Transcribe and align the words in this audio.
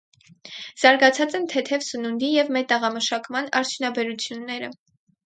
Զարգացած 0.83 1.35
են 1.39 1.43
թեթեւ 1.51 1.85
սնունդի 1.87 2.29
եւ 2.37 2.49
մետաղամշակման 2.57 3.51
արդիւնաբերութիւնները։ 3.61 4.73